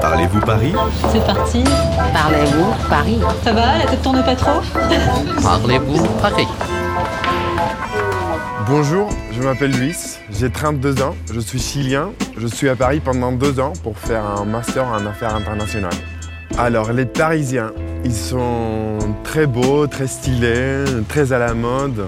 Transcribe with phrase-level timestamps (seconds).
[0.00, 0.74] Parlez-vous Paris?
[1.12, 1.64] C'est parti.
[2.12, 3.20] Parlez-vous Paris?
[3.44, 4.60] Ça va La tête tourne pas trop?
[5.42, 6.48] Parlez-vous Paris?
[8.68, 9.96] Bonjour, je m'appelle Luis,
[10.30, 14.24] j'ai 32 ans, je suis chilien, je suis à Paris pendant deux ans pour faire
[14.24, 15.92] un master en affaires internationales.
[16.58, 17.72] Alors les Parisiens,
[18.04, 22.06] ils sont très beaux, très stylés, très à la mode,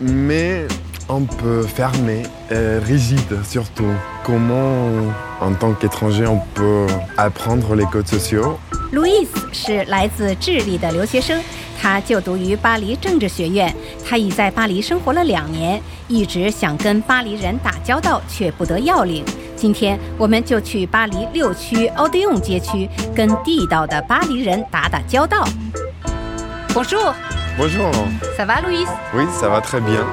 [0.00, 0.66] mais
[1.09, 3.93] un peu fermés, et rigides surtout.
[4.25, 5.11] Comment,
[5.41, 8.57] en tant qu'étranger, on peut apprendre les codes sociaux
[8.91, 11.41] 路易斯是来自智利的留学生，
[11.81, 13.73] 他就读于巴黎政治学院。
[14.07, 19.25] 他已在巴黎生活了两年，一直想跟巴黎人打交道，却不得要领。
[19.55, 25.43] 今天，我们就去巴黎六区奥迪翁街区，跟地道的巴黎人打打交道。
[26.73, 27.13] Bonjour,
[27.57, 27.91] Bonjour
[28.37, 28.85] ça va, Louis？
[29.13, 30.05] Oui, ça va très bien.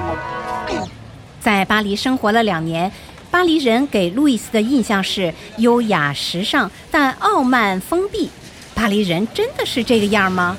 [1.45, 2.91] 在巴黎生活了两年，
[3.29, 8.31] 巴黎人给路易斯的印象是优雅时尚，但傲慢封闭。
[8.73, 10.57] 巴黎人真的是这个样吗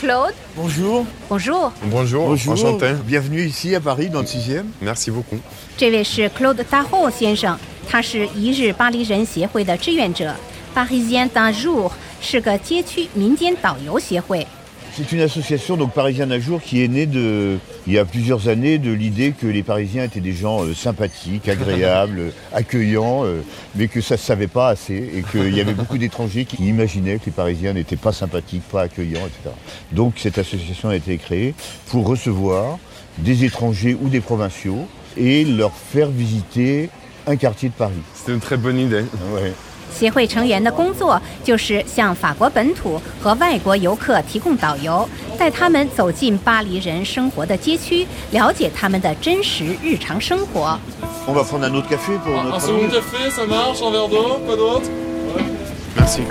[0.00, 1.04] ？Claude, Bonjour.
[1.28, 1.72] bonjour。
[1.90, 2.94] Bonjour, enchanté.
[3.04, 4.64] Bienvenue ici à Paris dans le 6e.
[4.80, 5.40] Merci beaucoup.
[5.76, 10.36] 这位是 Claude Taho 先生，他是一日巴黎人协会的志愿者。
[10.72, 11.90] Parisien d'un jour
[12.20, 14.46] 是个街区民间导游协会。
[14.94, 18.76] C'est une association donc parisienne un jour qui est née de, il y a plusieurs années
[18.76, 23.40] de l'idée que les Parisiens étaient des gens euh, sympathiques, agréables, euh, accueillants, euh,
[23.74, 27.16] mais que ça se savait pas assez et qu'il y avait beaucoup d'étrangers qui imaginaient
[27.16, 29.54] que les Parisiens n'étaient pas sympathiques, pas accueillants, etc.
[29.92, 31.54] Donc cette association a été créée
[31.86, 32.78] pour recevoir
[33.16, 36.90] des étrangers ou des provinciaux et leur faire visiter
[37.26, 37.94] un quartier de Paris.
[38.14, 39.04] C'est une très bonne idée.
[39.32, 39.52] Ouais.
[39.94, 50.78] 协会成员的工作就是向法国本土和外国游客提供导游，带他们走进巴黎人生活的街区，了解他们的真实日常生活。
[51.26, 54.08] On va prendre un autre café pour Un notre second ami café, ça marche, un verre
[54.08, 54.90] d'eau, quoi d'autre
[55.96, 56.22] Merci.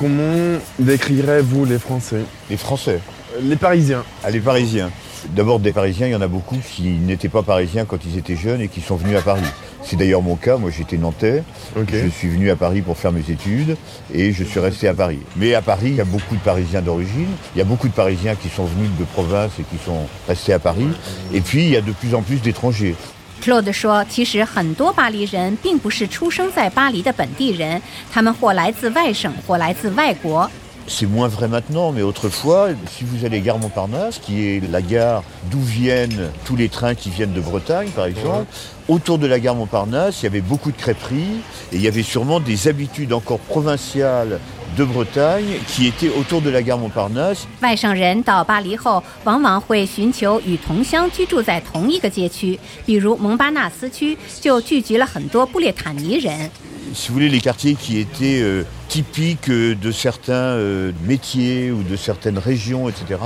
[0.00, 3.00] Comment décrirez-vous les Français Les Français.
[3.41, 4.03] Les Parisiens.
[4.23, 4.91] Ah, les Parisiens.
[5.29, 8.35] D'abord, des Parisiens, il y en a beaucoup qui n'étaient pas Parisiens quand ils étaient
[8.35, 9.41] jeunes et qui sont venus à Paris.
[9.81, 10.57] C'est d'ailleurs mon cas.
[10.57, 11.43] Moi, j'étais nantais.
[11.77, 11.89] Ok.
[11.91, 13.77] Je suis venu à Paris pour faire mes études
[14.13, 15.19] et je suis resté à Paris.
[15.37, 17.29] Mais à Paris, il y a beaucoup de Parisiens d'origine.
[17.55, 20.53] Il y a beaucoup de Parisiens qui sont venus de province et qui sont restés
[20.53, 20.89] à Paris.
[21.33, 22.95] Et puis, il y a de plus en plus d'étrangers.
[23.41, 27.81] Claude 说：“其实很多巴黎人并不是出生在巴黎的本地人，
[28.11, 30.49] 他们或来自外省，或来自外国。
[30.87, 35.23] C'est moins vrai maintenant, mais autrefois, si vous allez gare Montparnasse, qui est la gare
[35.49, 38.45] d'où viennent tous les trains qui viennent de Bretagne, par exemple,
[38.89, 41.39] autour de la gare Montparnasse, il y avait beaucoup de crêperies
[41.71, 44.41] et il y avait sûrement des habitudes encore provinciales
[44.75, 47.47] de Bretagne qui étaient autour de la gare Montparnasse.
[47.61, 56.51] 外省人到巴黎后，往往会寻求与同乡居住在同一个街区，比如蒙巴纳斯区就聚集了很多布列塔尼人。
[56.93, 61.83] Si vous voulez, les quartiers qui étaient euh, typiques euh, de certains euh, métiers ou
[61.83, 63.19] de certaines régions, etc.,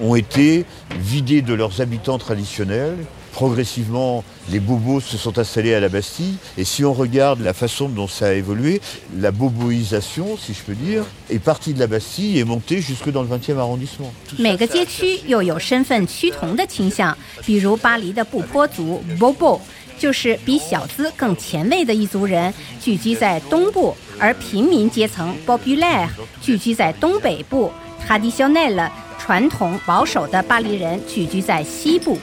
[0.00, 0.64] ont été
[0.98, 2.96] vidés de leurs habitants traditionnels.
[3.32, 6.34] Progressivement, les bobos se sont installés à la Bastille.
[6.56, 8.80] Et si on regarde la façon dont ça a évolué,
[9.16, 13.10] la boboisation, si je peux dire, est partie de la Bastille et est montée jusque
[13.10, 14.12] dans le 20e arrondissement.
[14.38, 19.60] 每个街区又有身份趋同的倾向，比如巴黎的布坡族 Bobo，
[20.03, 26.09] 就是比小资更前卫的一族人，聚居在东部；而平民阶层 Populaire
[26.41, 27.71] 聚居在东北部
[28.05, 32.19] ，Traditionnel 传统保守的巴黎人聚居在西部。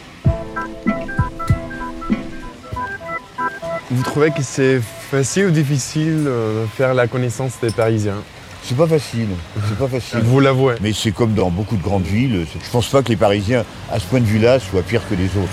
[3.90, 8.22] Vous trouvez que c'est facile ou difficile euh, de faire la connaissance des Parisiens
[8.62, 9.28] C'est pas facile,
[9.70, 10.20] c'est pas facile.
[10.20, 10.74] Vous l'avouez.
[10.82, 12.46] Mais c'est comme dans beaucoup de grandes villes.
[12.62, 15.28] Je pense pas que les Parisiens, à ce point de vue-là, soient pires que les
[15.28, 15.48] autres.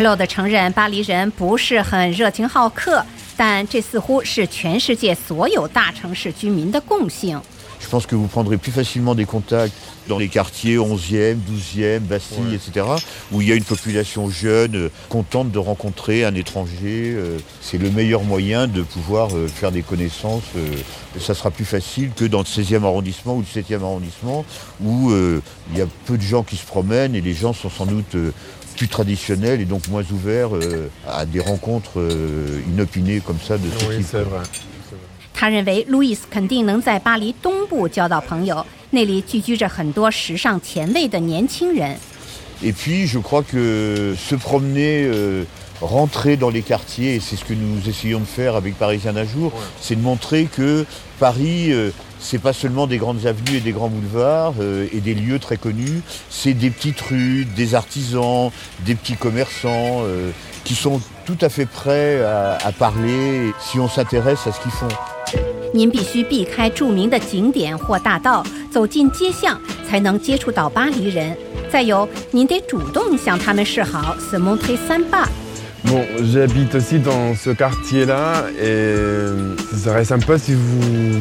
[0.00, 3.04] Claude 承认巴黎人不是很热情好客，
[3.36, 7.40] 但这似乎是全世界所有大城市居民的共性。
[7.78, 9.74] Je pense que vous prendrez plus facilement des contacts
[10.08, 12.86] dans les quartiers 11e, 12e, Bastille, etc.,
[13.30, 17.12] où il y a une population jeune, euh, contente de rencontrer un étranger.
[17.14, 20.42] euh, C'est le meilleur moyen de pouvoir euh, faire des connaissances.
[20.56, 20.74] euh,
[21.20, 24.44] Ça sera plus facile que dans le 16e arrondissement ou le 7e arrondissement,
[24.80, 27.70] où euh, il y a peu de gens qui se promènent et les gens sont
[27.70, 28.32] sans doute euh,
[28.76, 33.68] plus traditionnels et donc moins ouverts euh, à des rencontres euh, inopinées comme ça de
[33.70, 34.06] ce Oui, type.
[34.10, 34.42] c'est vrai.
[35.38, 41.96] 他认为路易斯肯定能在巴黎东部交到朋友，那里聚居着很多时尚前卫的年轻人。
[42.62, 45.44] Et puis, je crois que se promener, euh,
[45.82, 49.26] rentrer dans les quartiers, et c'est ce que nous essayons de faire avec Parisien d'un
[49.26, 50.86] jour, c'est de montrer que
[51.18, 55.14] Paris, euh, c'est pas seulement des grandes avenues et des grands boulevards euh, et des
[55.14, 56.00] lieux très connus,
[56.30, 58.50] c'est des petites rues, des artisans,
[58.84, 60.30] des petits commerçants, euh,
[60.64, 64.72] qui sont tout à fait prêts à, à parler si on s'intéresse à ce qu'ils
[64.72, 64.88] font.
[65.74, 71.36] 您必须避开着名的景点或大道，走进街巷，才能接触到巴黎人。
[71.70, 75.26] 再有，您得主动向他们示好，se montrer sympa。
[75.84, 78.94] Bon, j'habite aussi dans ce quartier-là et
[79.70, 81.20] ce serait sympa si vous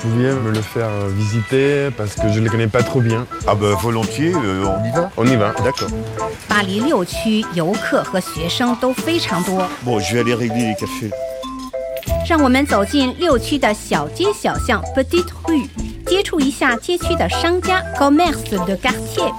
[0.00, 3.26] pouviez me le faire visiter parce que je ne le connais pas trop bien.
[3.46, 5.10] Ah ben volontiers, euh, on y va.
[5.16, 5.54] On y va.
[5.64, 5.88] D'accord.
[6.48, 11.10] 巴黎六区游客和学生都非常多， Bon, je vais aller régler les cafés.
[12.28, 15.66] 让我们走进六区的小街小巷 （Petite Rue），
[16.06, 19.32] 接触一下街区的商家 （Commerce de quartier）。